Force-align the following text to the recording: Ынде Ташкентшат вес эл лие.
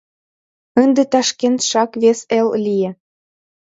Ынде 0.81 1.03
Ташкентшат 1.11 1.91
вес 2.01 2.19
эл 2.37 2.47
лие. 2.65 2.89